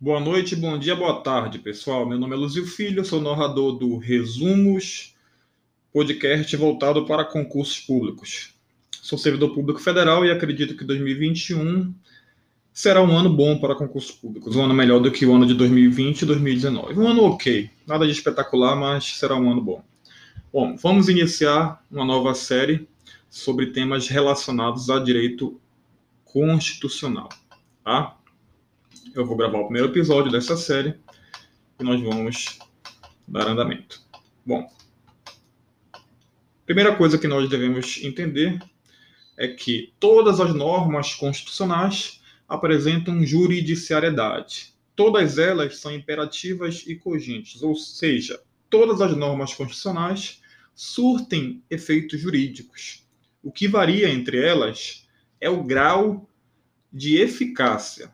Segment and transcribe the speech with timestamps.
[0.00, 2.06] Boa noite, bom dia, boa tarde, pessoal.
[2.06, 5.16] Meu nome é Luzio Filho, sou narrador do Resumos,
[5.92, 8.54] podcast voltado para concursos públicos.
[8.92, 11.92] Sou servidor público federal e acredito que 2021
[12.72, 15.54] será um ano bom para concursos públicos, um ano melhor do que o ano de
[15.54, 16.94] 2020 e 2019.
[16.96, 19.82] Um ano ok, nada de espetacular, mas será um ano bom.
[20.52, 22.88] Bom, vamos iniciar uma nova série
[23.28, 25.60] sobre temas relacionados a direito
[26.24, 27.28] constitucional,
[27.82, 28.17] tá?
[29.14, 30.94] Eu vou gravar o primeiro episódio dessa série
[31.78, 32.58] e nós vamos
[33.26, 34.00] dar andamento.
[34.44, 34.70] Bom,
[36.64, 38.58] primeira coisa que nós devemos entender
[39.36, 44.74] é que todas as normas constitucionais apresentam juridiciariedade.
[44.96, 50.40] Todas elas são imperativas e cogentes, ou seja, todas as normas constitucionais
[50.74, 53.06] surtem efeitos jurídicos.
[53.42, 55.06] O que varia entre elas
[55.40, 56.28] é o grau
[56.92, 58.12] de eficácia.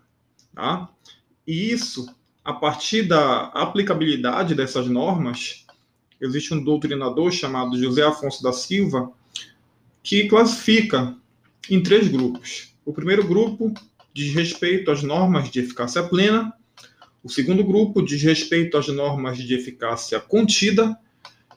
[0.54, 0.88] Tá?
[1.46, 2.06] E isso,
[2.44, 5.66] a partir da aplicabilidade dessas normas,
[6.20, 9.12] existe um doutrinador chamado José Afonso da Silva
[10.02, 11.16] que classifica
[11.70, 12.74] em três grupos.
[12.84, 13.72] O primeiro grupo
[14.12, 16.52] diz respeito às normas de eficácia plena,
[17.22, 20.96] o segundo grupo diz respeito às normas de eficácia contida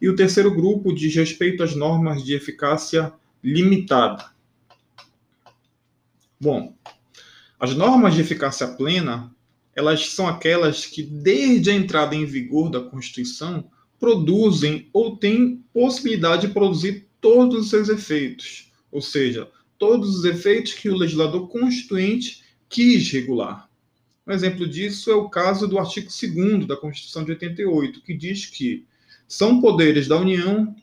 [0.02, 3.12] e o terceiro grupo diz respeito às normas de eficácia
[3.44, 4.32] limitada.
[6.40, 6.74] Bom,
[7.60, 9.36] as normas de eficácia plena,
[9.76, 16.48] elas são aquelas que, desde a entrada em vigor da Constituição, produzem ou têm possibilidade
[16.48, 22.44] de produzir todos os seus efeitos, ou seja, todos os efeitos que o legislador constituinte
[22.70, 23.70] quis regular.
[24.26, 28.46] Um exemplo disso é o caso do artigo 2 da Constituição de 88, que diz
[28.46, 28.86] que
[29.28, 30.76] são poderes da União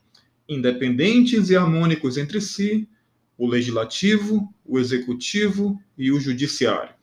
[0.48, 2.88] independentes e harmônicos entre si,
[3.36, 6.94] o legislativo, o executivo e o judiciário.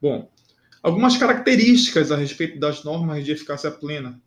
[0.00, 0.30] Bom,
[0.82, 4.20] algumas características a respeito das normas de eficácia plena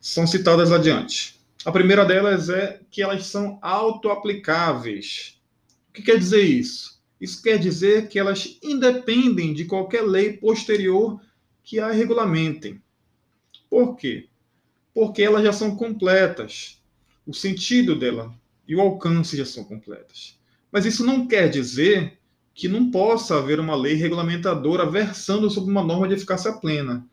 [0.00, 1.40] são citadas adiante.
[1.64, 5.40] A primeira delas é que elas são autoaplicáveis.
[5.88, 7.02] O que quer dizer isso?
[7.20, 11.20] Isso quer dizer que elas independem de qualquer lei posterior
[11.62, 12.82] que a regulamentem.
[13.70, 14.28] Por quê?
[14.92, 16.82] Porque elas já são completas.
[17.26, 18.34] O sentido dela
[18.66, 20.38] e o alcance já são completas.
[20.70, 22.18] Mas isso não quer dizer
[22.54, 27.06] que não possa haver uma lei regulamentadora versando sobre uma norma de eficácia plena.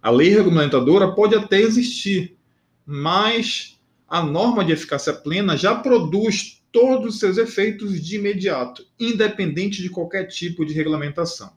[0.00, 2.36] A lei regulamentadora pode até existir,
[2.84, 9.80] mas a norma de eficácia plena já produz todos os seus efeitos de imediato, independente
[9.80, 11.52] de qualquer tipo de regulamentação.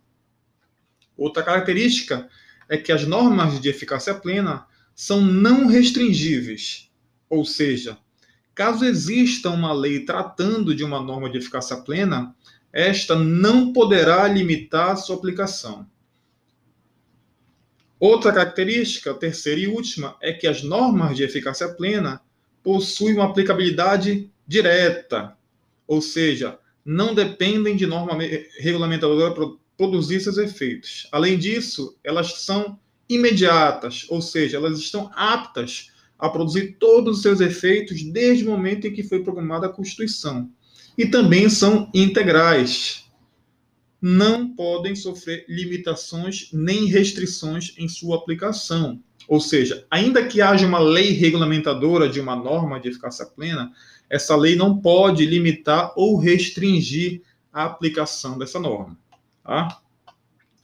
[1.18, 2.30] Outra característica
[2.70, 6.90] é que as normas de eficácia plena são não restringíveis,
[7.30, 7.98] ou seja,
[8.56, 12.34] Caso exista uma lei tratando de uma norma de eficácia plena,
[12.72, 15.86] esta não poderá limitar sua aplicação.
[18.00, 22.22] Outra característica, terceira e última, é que as normas de eficácia plena
[22.64, 25.38] possuem uma aplicabilidade direta,
[25.86, 28.18] ou seja, não dependem de norma
[28.60, 31.08] regulamentadora para produzir seus efeitos.
[31.12, 32.80] Além disso, elas são
[33.10, 38.88] imediatas, ou seja, elas estão aptas a produzir todos os seus efeitos desde o momento
[38.88, 40.50] em que foi programada a Constituição.
[40.98, 43.06] E também são integrais.
[44.02, 49.02] Não podem sofrer limitações nem restrições em sua aplicação.
[49.28, 53.72] Ou seja, ainda que haja uma lei regulamentadora de uma norma de eficácia plena,
[54.10, 58.98] essa lei não pode limitar ou restringir a aplicação dessa norma.
[59.44, 59.80] Tá?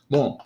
[0.09, 0.37] Bom,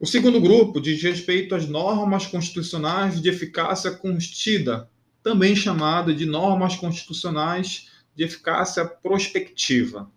[0.00, 4.88] o segundo grupo diz respeito às normas constitucionais de eficácia contida,
[5.22, 10.10] também chamada de normas constitucionais de eficácia prospectiva.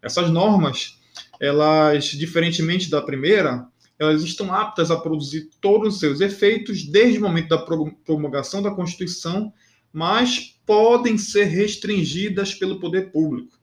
[0.00, 1.00] Essas normas,
[1.40, 3.66] elas, diferentemente da primeira,
[3.98, 8.70] elas estão aptas a produzir todos os seus efeitos desde o momento da promulgação da
[8.70, 9.52] Constituição,
[9.92, 13.58] mas podem ser restringidas pelo poder público.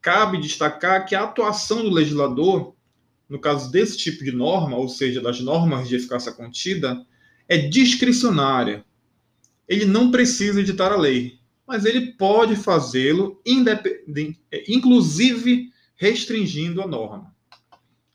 [0.00, 2.75] Cabe destacar que a atuação do legislador
[3.28, 7.04] no caso desse tipo de norma, ou seja, das normas de eficácia contida,
[7.48, 8.84] é discricionária.
[9.68, 13.40] Ele não precisa editar a lei, mas ele pode fazê-lo,
[14.68, 17.34] inclusive restringindo a norma.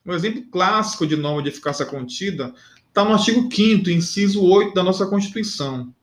[0.06, 2.54] Um exemplo clássico de norma de eficácia contida
[2.88, 5.94] está no artigo 5, inciso 8 da nossa Constituição,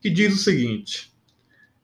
[0.00, 1.12] que diz o seguinte: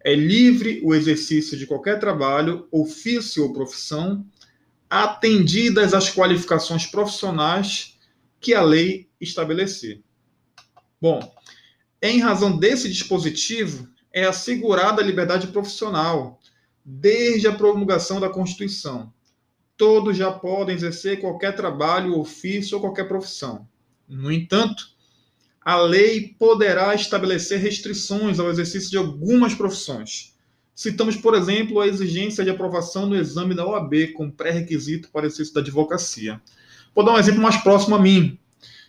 [0.00, 4.26] é livre o exercício de qualquer trabalho, ofício ou profissão
[4.90, 7.98] atendidas as qualificações profissionais
[8.40, 10.00] que a lei estabelecer.
[11.00, 11.20] Bom,
[12.00, 16.40] em razão desse dispositivo, é assegurada a liberdade profissional
[16.84, 19.12] desde a promulgação da Constituição.
[19.78, 23.66] todos já podem exercer qualquer trabalho, ofício ou qualquer profissão.
[24.08, 24.88] No entanto,
[25.60, 30.34] a lei poderá estabelecer restrições ao exercício de algumas profissões.
[30.78, 35.52] Citamos, por exemplo, a exigência de aprovação no exame da OAB como pré-requisito para exercício
[35.52, 36.40] da advocacia.
[36.94, 38.38] Vou dar um exemplo mais próximo a mim,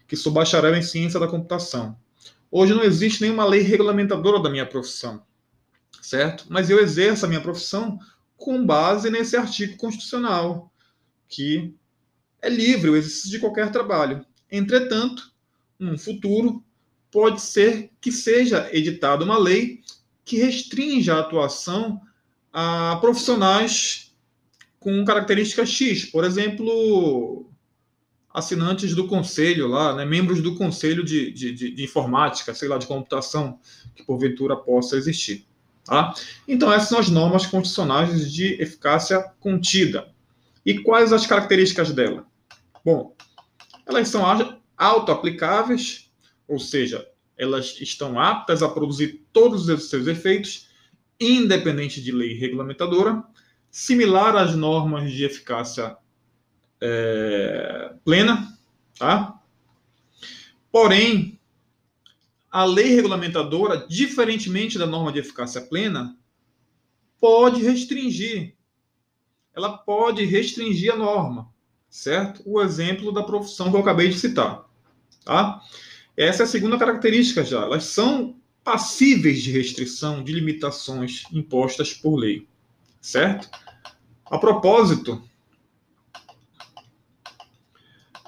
[0.07, 1.97] que sou bacharel em ciência da computação.
[2.51, 5.24] Hoje não existe nenhuma lei regulamentadora da minha profissão,
[6.00, 6.45] certo?
[6.47, 7.97] Mas eu exerço a minha profissão
[8.38, 10.71] com base nesse artigo constitucional,
[11.27, 11.74] que
[12.39, 14.24] é livre o exercício de qualquer trabalho.
[14.51, 15.33] Entretanto,
[15.80, 16.63] no futuro,
[17.09, 19.81] pode ser que seja editada uma lei
[20.30, 22.00] que restrinja a atuação
[22.54, 24.14] a profissionais
[24.80, 27.50] com características X, por exemplo,
[28.31, 32.78] assinantes do conselho lá, né, membros do conselho de, de, de, de, informática, sei lá,
[32.78, 33.60] de computação,
[33.96, 35.48] que porventura possa existir.
[35.84, 36.14] Tá?
[36.48, 40.14] Então, essas são as normas constitucionais de eficácia contida.
[40.64, 42.24] E quais as características dela?
[42.86, 43.16] Bom,
[43.84, 44.24] elas são
[44.78, 46.12] auto-aplicáveis,
[46.48, 47.10] ou seja,
[47.40, 50.70] elas estão aptas a produzir todos os seus efeitos,
[51.20, 53.24] independente de lei regulamentadora,
[53.70, 55.98] similar às normas de eficácia
[56.81, 58.58] é, plena,
[58.98, 59.40] tá?
[60.72, 61.40] Porém,
[62.52, 66.18] a lei regulamentadora, diferentemente da norma de eficácia plena,
[67.20, 68.56] pode restringir.
[69.54, 71.52] Ela pode restringir a norma,
[71.90, 72.42] certo?
[72.46, 74.66] O exemplo da profissão que eu acabei de citar,
[75.26, 75.62] tá?
[76.16, 77.62] Essa é a segunda característica já.
[77.62, 78.38] Elas são
[78.69, 82.48] passíveis de restrição, de limitações impostas por lei.
[83.01, 83.50] Certo?
[84.27, 85.24] A propósito,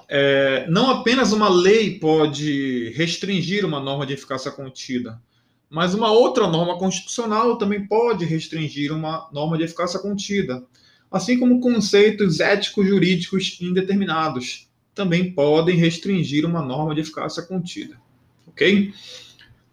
[0.08, 5.22] é, não apenas uma lei pode restringir uma norma de eficácia contida,
[5.70, 10.64] mas uma outra norma constitucional também pode restringir uma norma de eficácia contida,
[11.08, 17.96] assim como conceitos éticos jurídicos indeterminados, também podem restringir uma norma de eficácia contida.
[18.48, 18.92] Ok?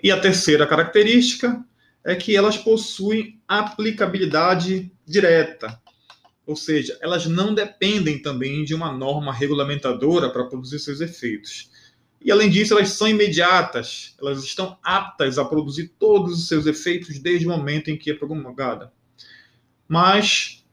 [0.01, 1.63] E a terceira característica
[2.05, 5.81] é que elas possuem aplicabilidade direta,
[6.45, 11.69] ou seja, elas não dependem também de uma norma regulamentadora para produzir seus efeitos.
[12.21, 17.19] E além disso, elas são imediatas, elas estão aptas a produzir todos os seus efeitos
[17.19, 18.91] desde o momento em que é promulgada.
[19.87, 20.65] Mas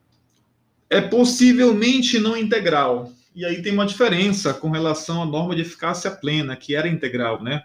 [0.89, 6.09] é possivelmente não integral, e aí tem uma diferença com relação à norma de eficácia
[6.09, 7.61] plena, que era integral, né?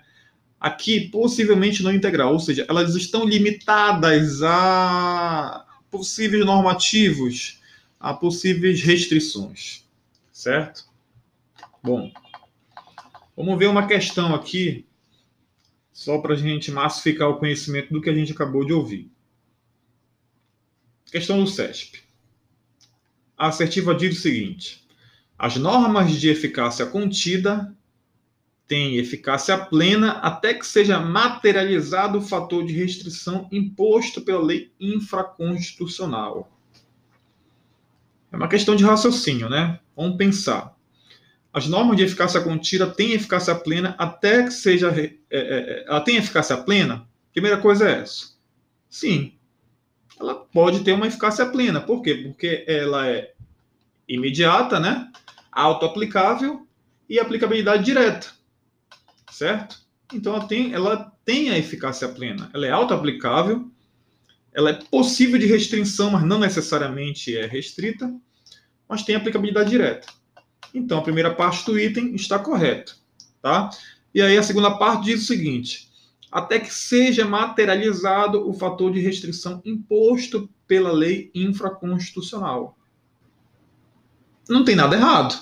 [0.62, 7.60] Aqui, possivelmente não integral, ou seja, elas estão limitadas a possíveis normativos,
[7.98, 9.84] a possíveis restrições,
[10.30, 10.84] certo?
[11.82, 12.12] Bom,
[13.36, 14.86] vamos ver uma questão aqui,
[15.92, 19.10] só para a gente massificar o conhecimento do que a gente acabou de ouvir.
[21.10, 22.04] Questão do CESP.
[23.36, 24.86] A assertiva diz o seguinte:
[25.36, 27.76] as normas de eficácia contida
[28.72, 36.50] têm eficácia plena até que seja materializado o fator de restrição imposto pela lei infraconstitucional.
[38.32, 39.78] É uma questão de raciocínio, né?
[39.94, 40.74] Vamos pensar.
[41.52, 44.88] As normas de eficácia contida têm eficácia plena até que seja.
[44.88, 47.06] É, é, é, ela tem eficácia plena?
[47.30, 48.28] Primeira coisa é essa.
[48.88, 49.34] Sim.
[50.18, 51.78] Ela pode ter uma eficácia plena.
[51.78, 52.14] Por quê?
[52.14, 53.34] Porque ela é
[54.08, 55.12] imediata, né?
[55.52, 56.66] auto-aplicável
[57.06, 58.28] e aplicabilidade direta,
[59.32, 59.80] certo?
[60.12, 63.70] Então ela tem, ela tem a eficácia plena, ela é auto-aplicável,
[64.52, 68.14] ela é possível de restrição, mas não necessariamente é restrita,
[68.88, 70.06] mas tem aplicabilidade direta.
[70.74, 72.92] Então a primeira parte do item está correta,
[73.40, 73.70] tá?
[74.14, 75.88] E aí a segunda parte diz o seguinte:
[76.30, 82.76] até que seja materializado o fator de restrição imposto pela lei infraconstitucional
[84.48, 85.38] não tem nada errado,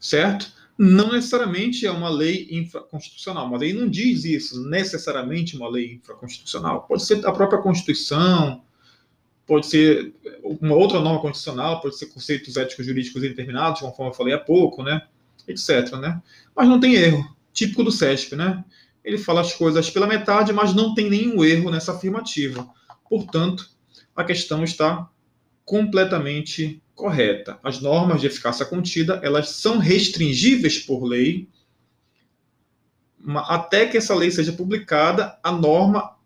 [0.00, 0.52] certo?
[0.84, 3.46] Não necessariamente é uma lei infraconstitucional.
[3.46, 6.82] Uma lei não diz isso, necessariamente uma lei infraconstitucional.
[6.88, 8.64] Pode ser a própria Constituição,
[9.46, 10.12] pode ser
[10.42, 14.82] uma outra norma constitucional, pode ser conceitos éticos jurídicos indeterminados, conforme eu falei há pouco,
[14.82, 15.06] né?
[15.46, 15.68] Etc,
[16.00, 16.20] né?
[16.52, 18.64] Mas não tem erro, típico do CESP, né?
[19.04, 22.68] Ele fala as coisas pela metade, mas não tem nenhum erro nessa afirmativa.
[23.08, 23.70] Portanto,
[24.16, 25.08] a questão está
[25.64, 27.58] completamente correta.
[27.62, 31.48] As normas de eficácia contida, elas são restringíveis por lei,
[33.48, 36.16] até que essa lei seja publicada, a norma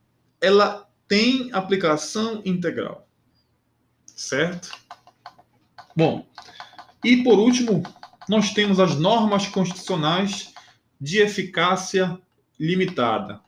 [0.41, 3.09] ela tem aplicação integral.
[4.07, 4.71] Certo?
[5.95, 6.27] Bom,
[7.05, 7.83] e por último,
[8.29, 10.53] nós temos as normas constitucionais
[11.01, 12.19] de eficácia
[12.59, 13.41] limitada,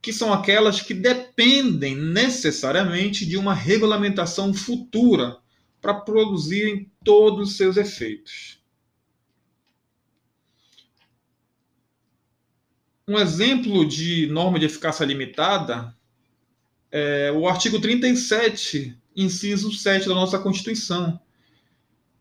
[0.00, 5.38] que são aquelas que dependem necessariamente de uma regulamentação futura
[5.84, 8.58] para produzirem todos os seus efeitos.
[13.06, 15.94] Um exemplo de norma de eficácia limitada
[16.90, 21.20] é o artigo 37, inciso 7 da nossa Constituição,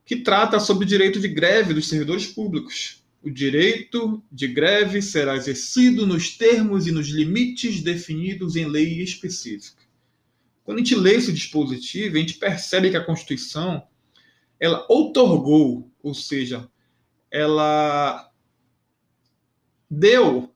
[0.05, 3.01] que trata sobre o direito de greve dos servidores públicos.
[3.21, 9.82] O direito de greve será exercido nos termos e nos limites definidos em lei específica.
[10.63, 13.85] Quando a gente lê esse dispositivo, a gente percebe que a Constituição
[14.59, 16.69] ela otorgou, ou seja,
[17.29, 18.31] ela
[19.89, 20.53] deu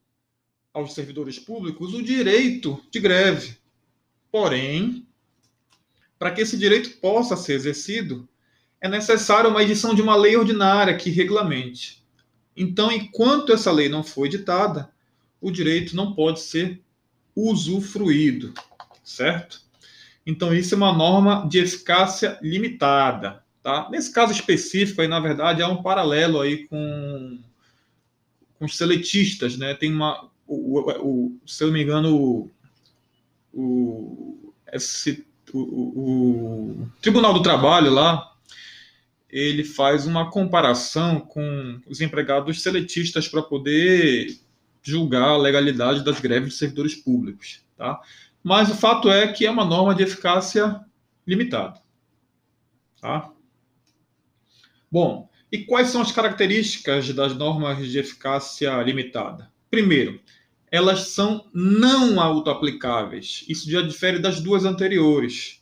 [0.73, 3.57] aos servidores públicos o direito de greve.
[4.31, 5.07] Porém,
[6.17, 8.27] para que esse direito possa ser exercido,
[8.79, 12.05] é necessária uma edição de uma lei ordinária que regulamente.
[12.55, 14.91] Então, enquanto essa lei não for editada,
[15.41, 16.81] o direito não pode ser
[17.35, 18.53] usufruído,
[19.03, 19.66] certo?
[20.27, 23.41] Então, isso é uma norma de eficácia limitada.
[23.63, 23.87] Tá?
[23.89, 27.39] Nesse caso específico, aí, na verdade, há um paralelo aí com,
[28.59, 29.57] com os seletistas.
[29.57, 29.73] Né?
[29.73, 32.51] Tem uma, o, o, o se eu não me engano,
[33.53, 38.33] o, esse, o, o Tribunal do Trabalho lá,
[39.29, 44.37] ele faz uma comparação com os empregados seletistas para poder
[44.83, 47.61] julgar a legalidade das greves de servidores públicos.
[47.77, 48.01] Tá?
[48.47, 50.79] Mas o fato é que é uma norma de eficácia
[51.27, 51.81] limitada.
[53.01, 53.29] Tá?
[54.89, 59.51] Bom, e quais são as características das normas de eficácia limitada?
[59.69, 60.21] Primeiro,
[60.71, 63.43] elas são não autoaplicáveis.
[63.49, 65.61] Isso já difere das duas anteriores.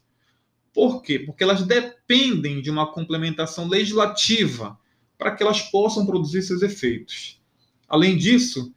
[0.72, 1.18] Por quê?
[1.18, 4.78] Porque elas dependem de uma complementação legislativa
[5.18, 7.42] para que elas possam produzir seus efeitos.
[7.90, 8.72] Além disso,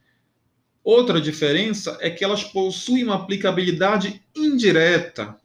[0.91, 5.39] Outra diferença é que elas possuem uma aplicabilidade indireta,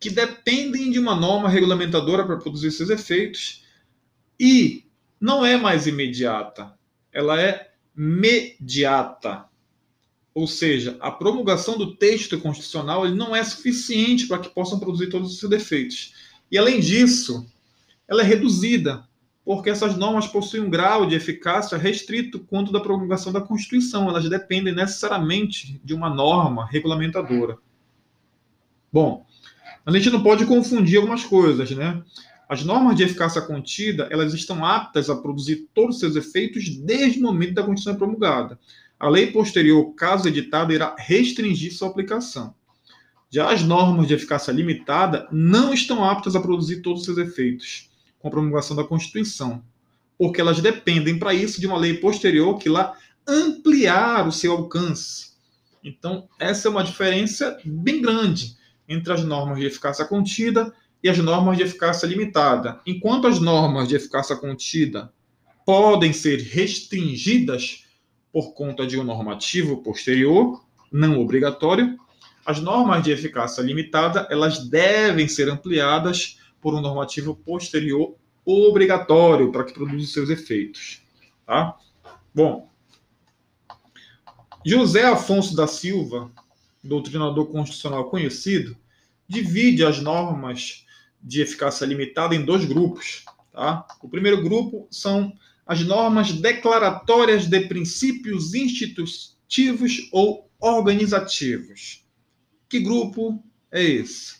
[0.00, 3.62] que dependem de uma norma regulamentadora para produzir seus efeitos
[4.36, 4.86] e
[5.20, 6.74] não é mais imediata,
[7.12, 9.44] ela é mediata.
[10.34, 15.10] Ou seja, a promulgação do texto constitucional ele não é suficiente para que possam produzir
[15.10, 16.12] todos os seus efeitos.
[16.50, 17.46] E além disso,
[18.08, 19.08] ela é reduzida
[19.44, 24.08] porque essas normas possuem um grau de eficácia restrito quanto da promulgação da Constituição.
[24.08, 27.58] Elas dependem necessariamente de uma norma regulamentadora.
[28.90, 29.26] Bom,
[29.84, 32.02] a gente não pode confundir algumas coisas, né?
[32.48, 37.18] As normas de eficácia contida, elas estão aptas a produzir todos os seus efeitos desde
[37.18, 38.58] o momento da Constituição promulgada.
[38.98, 42.54] A lei posterior, caso editada, irá restringir sua aplicação.
[43.30, 47.90] Já as normas de eficácia limitada não estão aptas a produzir todos os seus efeitos
[48.24, 49.62] com a promulgação da Constituição,
[50.16, 52.96] porque elas dependem para isso de uma lei posterior que lá
[53.28, 55.34] ampliar o seu alcance.
[55.84, 58.56] Então, essa é uma diferença bem grande
[58.88, 62.80] entre as normas de eficácia contida e as normas de eficácia limitada.
[62.86, 65.12] Enquanto as normas de eficácia contida
[65.66, 67.84] podem ser restringidas
[68.32, 71.98] por conta de um normativo posterior, não obrigatório,
[72.46, 79.64] as normas de eficácia limitada, elas devem ser ampliadas por um normativo posterior obrigatório para
[79.64, 81.02] que produza seus efeitos.
[81.44, 81.76] Tá?
[82.34, 82.70] Bom,
[84.64, 86.32] José Afonso da Silva,
[86.82, 88.74] doutrinador constitucional conhecido,
[89.28, 90.86] divide as normas
[91.22, 93.26] de eficácia limitada em dois grupos.
[93.52, 93.86] Tá?
[94.02, 95.34] O primeiro grupo são
[95.66, 102.06] as normas declaratórias de princípios institutivos ou organizativos.
[102.70, 104.36] Que grupo é esse?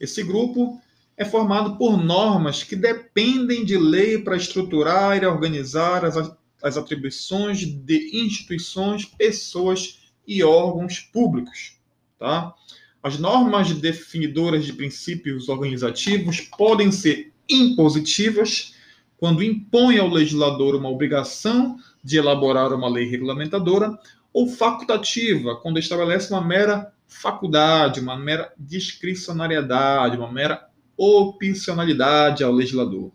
[0.00, 0.80] Esse grupo
[1.18, 6.16] é formado por normas que dependem de lei para estruturar e organizar as,
[6.62, 11.76] as atribuições de instituições, pessoas e órgãos públicos.
[12.20, 12.54] Tá?
[13.02, 18.74] As normas definidoras de princípios organizativos podem ser impositivas,
[19.16, 23.98] quando impõem ao legislador uma obrigação de elaborar uma lei regulamentadora,
[24.32, 30.67] ou facultativa, quando estabelece uma mera faculdade, uma mera discricionariedade, uma mera
[30.98, 33.12] opcionalidade ao legislador.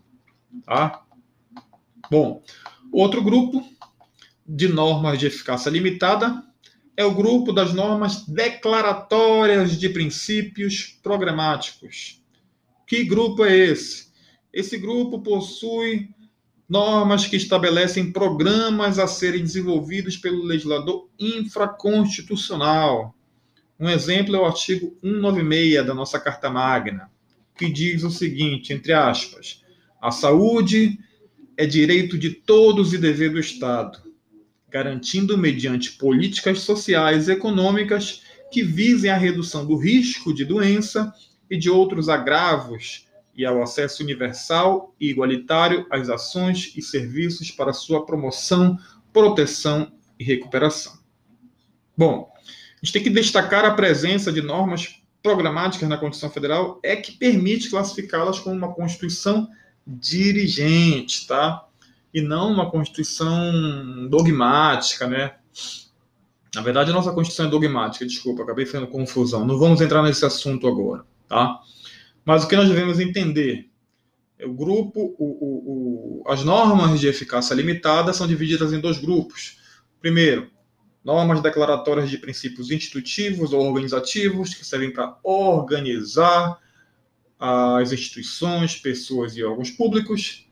[0.64, 1.04] Tá?
[2.10, 2.42] Bom,
[2.90, 3.62] outro grupo
[4.46, 6.42] de normas de eficácia limitada
[6.96, 12.22] é o grupo das normas declaratórias de princípios programáticos.
[12.86, 14.12] Que grupo é esse?
[14.52, 16.08] Esse grupo possui
[16.68, 23.14] normas que estabelecem programas a serem desenvolvidos pelo legislador infraconstitucional.
[23.78, 27.10] Um exemplo é o artigo 196 da nossa Carta Magna
[27.56, 29.62] que diz o seguinte, entre aspas,
[30.00, 30.98] a saúde
[31.56, 33.98] é direito de todos e dever do Estado,
[34.68, 41.12] garantindo mediante políticas sociais e econômicas que visem a redução do risco de doença
[41.48, 43.06] e de outros agravos
[43.36, 48.78] e ao acesso universal e igualitário às ações e serviços para sua promoção,
[49.12, 50.98] proteção e recuperação.
[51.96, 56.94] Bom, a gente tem que destacar a presença de normas programáticas na Constituição Federal é
[56.94, 59.48] que permite classificá-las como uma Constituição
[59.86, 61.66] dirigente, tá?
[62.12, 65.36] E não uma Constituição dogmática, né?
[66.54, 69.46] Na verdade, a nossa Constituição é dogmática, desculpa, acabei fazendo confusão.
[69.46, 71.58] Não vamos entrar nesse assunto agora, tá?
[72.22, 73.70] Mas o que nós devemos entender?
[74.44, 79.58] O grupo, o, o, o, as normas de eficácia limitada são divididas em dois grupos.
[80.02, 80.50] Primeiro,
[81.04, 86.58] normas declaratórias de princípios institutivos ou organizativos, que servem para organizar
[87.38, 90.48] as instituições, pessoas e órgãos públicos.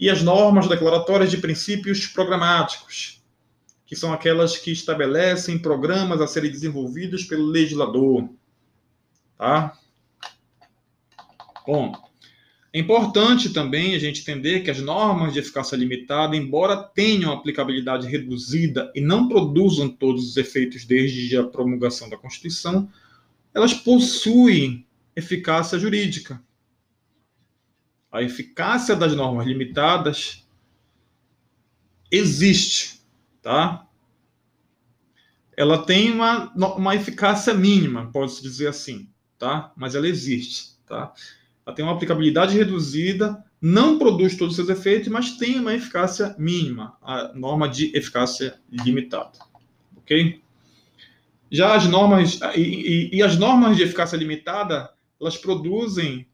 [0.00, 3.22] E as normas declaratórias de princípios programáticos,
[3.86, 8.28] que são aquelas que estabelecem programas a serem desenvolvidos pelo legislador.
[9.36, 9.78] Tá?
[11.66, 11.92] Bom,
[12.74, 18.08] é importante também a gente entender que as normas de eficácia limitada, embora tenham aplicabilidade
[18.08, 22.90] reduzida e não produzam todos os efeitos desde a promulgação da Constituição,
[23.54, 26.42] elas possuem eficácia jurídica.
[28.10, 30.44] A eficácia das normas limitadas
[32.10, 33.02] existe,
[33.40, 33.86] tá?
[35.56, 39.72] Ela tem uma, uma eficácia mínima, pode-se dizer assim, tá?
[39.76, 41.14] Mas ela existe, tá?
[41.66, 46.34] Ela tem uma aplicabilidade reduzida, não produz todos os seus efeitos, mas tem uma eficácia
[46.38, 49.38] mínima, a norma de eficácia limitada.
[49.96, 50.42] Ok?
[51.50, 54.90] Já as normas, e, e, e as normas de eficácia limitada,
[55.20, 56.26] elas produzem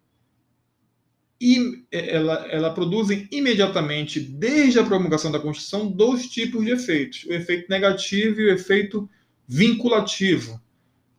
[1.90, 7.70] ela, ela produzem imediatamente, desde a promulgação da Constituição, dois tipos de efeitos: o efeito
[7.70, 9.08] negativo e o efeito
[9.48, 10.60] vinculativo.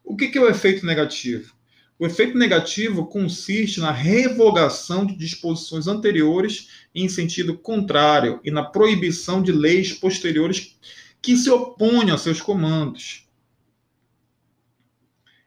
[0.03, 1.55] O que, que é o efeito negativo?
[2.01, 9.39] O efeito negativo consiste na revogação de disposições anteriores em sentido contrário e na proibição
[9.39, 10.79] de leis posteriores
[11.21, 13.29] que se opõem a seus comandos.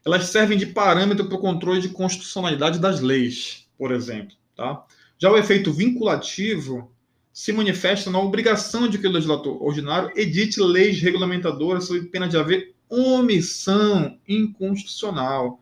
[0.06, 4.36] Elas servem de parâmetro para o controle de constitucionalidade das leis, por exemplo.
[4.54, 4.86] Tá?
[5.18, 6.88] Já o efeito vinculativo
[7.32, 12.36] se manifesta na obrigação de que o legislador ordinário edite leis regulamentadoras sob pena de
[12.36, 15.58] haver omissão inconstitucional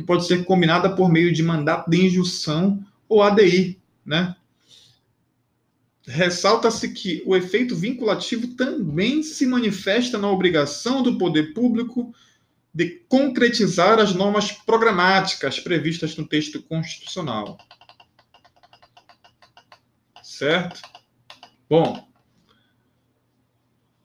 [0.00, 4.34] que pode ser combinada por meio de mandato de injunção ou ADI, né?
[6.06, 12.12] Ressalta-se que o efeito vinculativo também se manifesta na obrigação do poder público
[12.74, 17.58] de concretizar as normas programáticas previstas no texto constitucional.
[20.22, 20.80] Certo?
[21.68, 22.08] Bom,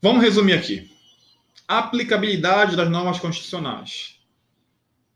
[0.02, 0.92] vamos resumir aqui.
[1.68, 4.15] aplicabilidade das normas constitucionais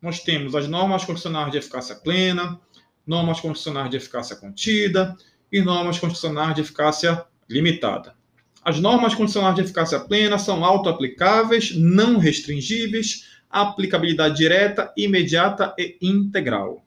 [0.01, 2.59] nós temos as normas constitucionais de eficácia plena,
[3.05, 5.15] normas constitucionais de eficácia contida
[5.51, 8.15] e normas constitucionais de eficácia limitada.
[8.63, 16.85] As normas constitucionais de eficácia plena são auto-aplicáveis, não restringíveis, aplicabilidade direta, imediata e integral.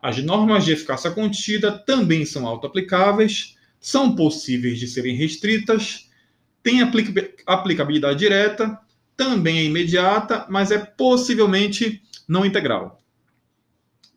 [0.00, 6.08] As normas de eficácia contida também são auto-aplicáveis, são possíveis de serem restritas,
[6.62, 6.80] têm
[7.46, 8.78] aplicabilidade direta,
[9.16, 13.00] também é imediata, mas é possivelmente não integral.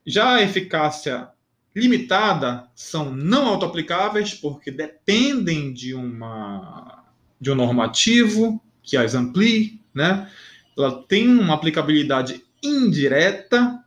[0.05, 1.29] Já a eficácia
[1.75, 7.03] limitada são não autoaplicáveis porque dependem de uma
[7.39, 10.31] de um normativo que as amplie, né?
[10.77, 13.83] Ela tem uma aplicabilidade indireta,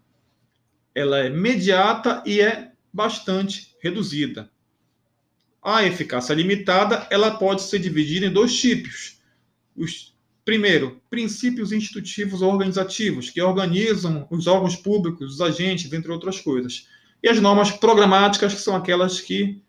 [0.95, 4.51] ela é imediata e é bastante reduzida.
[5.63, 9.19] A eficácia limitada, ela pode ser dividida em dois tipos.
[9.77, 10.15] Os
[10.49, 16.89] Primeiro, princípios institutivos organizativos, que organizam os órgãos públicos, os agentes, entre outras coisas.
[17.23, 19.63] E as normas programáticas, que são aquelas que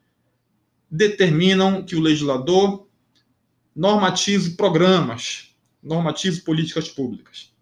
[0.89, 2.87] determinam que o legislador
[3.75, 7.53] normatize programas, normatize políticas públicas.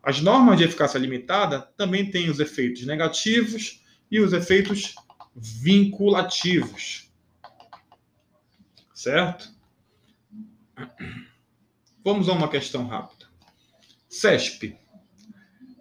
[0.00, 4.94] As normas de eficácia limitada também têm os efeitos negativos e os efeitos
[5.34, 7.10] vinculativos.
[8.94, 9.52] Certo?
[12.04, 13.26] Vamos a uma questão rápida.
[14.08, 14.76] CESP.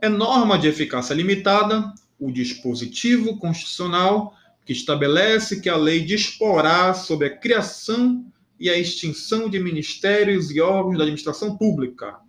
[0.01, 7.27] É norma de eficácia limitada o dispositivo constitucional que estabelece que a lei disporá sobre
[7.27, 8.25] a criação
[8.59, 12.19] e a extinção de ministérios e órgãos da administração pública.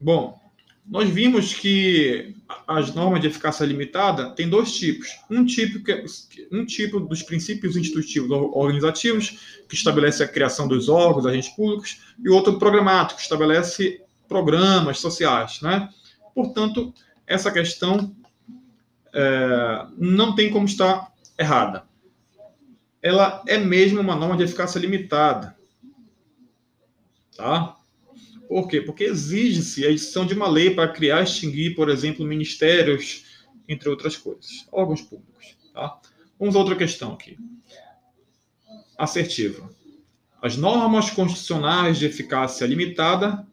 [0.00, 0.40] Bom,
[0.84, 2.34] nós vimos que
[2.66, 5.08] as normas de eficácia limitada têm dois tipos.
[5.30, 6.04] Um tipo, que, é,
[6.52, 12.28] um tipo dos princípios institutivos organizativos, que estabelece a criação dos órgãos, agentes públicos, e
[12.28, 15.60] outro programático, que estabelece programas sociais.
[15.60, 15.88] Né?
[16.34, 16.94] Portanto,
[17.26, 18.14] essa questão
[19.12, 21.84] é, não tem como estar errada.
[23.02, 25.56] Ela é mesmo uma norma de eficácia limitada.
[27.36, 27.76] Tá?
[28.50, 28.80] Por quê?
[28.80, 33.24] Porque exige-se a edição de uma lei para criar e extinguir, por exemplo, ministérios,
[33.68, 35.56] entre outras coisas, órgãos públicos.
[35.72, 36.00] Tá?
[36.36, 37.38] Vamos a outra questão aqui.
[38.98, 39.70] Assertiva.
[40.42, 43.46] As normas constitucionais de eficácia limitada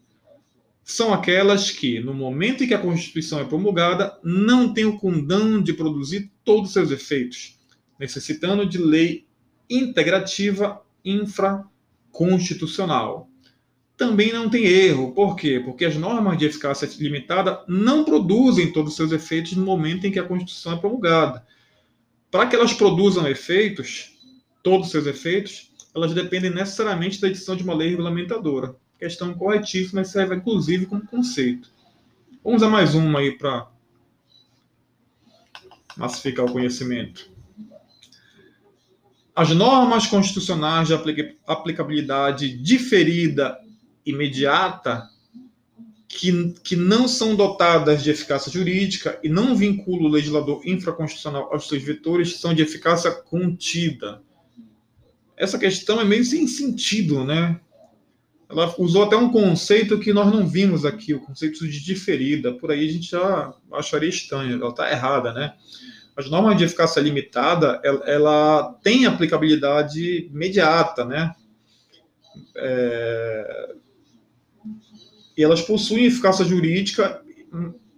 [0.83, 5.62] são aquelas que, no momento em que a Constituição é promulgada, não têm o condão
[5.62, 7.60] de produzir todos os seus efeitos,
[7.99, 9.27] necessitando de lei
[9.69, 13.29] integrativa infraconstitucional.
[13.97, 15.12] Também não tem erro.
[15.12, 15.60] Por quê?
[15.60, 20.12] Porque as normas de eficácia limitada não produzem todos os seus efeitos no momento em
[20.12, 21.43] que a Constituição é promulgada.
[22.29, 24.15] Para que elas produzam efeitos,
[24.62, 28.75] todos os seus efeitos, elas dependem necessariamente da edição de uma lei regulamentadora.
[28.99, 31.71] Questão corretíssima, mas serve inclusive como conceito.
[32.43, 33.67] Vamos a mais uma aí para
[35.95, 37.31] massificar o conhecimento.
[39.36, 40.93] As normas constitucionais de
[41.47, 43.57] aplicabilidade diferida
[44.10, 45.10] imediata
[46.08, 51.67] que, que não são dotadas de eficácia jurídica e não vinculam o legislador infraconstitucional aos
[51.67, 54.22] seus vetores são de eficácia contida.
[55.36, 57.60] Essa questão é meio sem sentido, né?
[58.50, 62.54] ela usou até um conceito que nós não vimos aqui, o conceito de diferida.
[62.54, 65.54] Por aí a gente já acharia estranho, ela está errada, né?
[66.15, 71.36] As normas de eficácia limitada, ela, ela tem aplicabilidade imediata, né?
[72.56, 73.76] É...
[75.38, 77.21] E elas possuem eficácia jurídica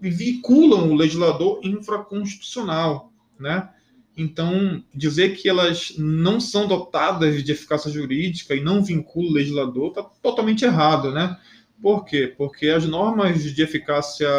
[0.01, 3.69] e vinculam o legislador infraconstitucional, né?
[4.15, 9.89] Então, dizer que elas não são dotadas de eficácia jurídica e não vinculam o legislador
[9.89, 11.39] está totalmente errado, né?
[11.81, 12.33] Por quê?
[12.37, 14.29] Porque as normas de eficácia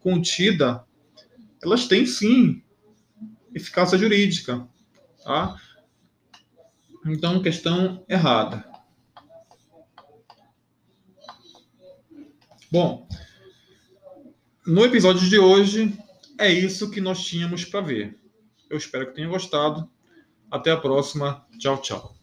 [0.00, 0.84] contida,
[1.62, 2.60] elas têm sim
[3.54, 4.66] eficácia jurídica,
[5.22, 5.56] tá?
[7.06, 8.64] Então, questão errada.
[12.74, 13.06] Bom,
[14.66, 15.96] no episódio de hoje
[16.36, 18.18] é isso que nós tínhamos para ver.
[18.68, 19.88] Eu espero que tenham gostado.
[20.50, 21.46] Até a próxima.
[21.56, 22.13] Tchau, tchau.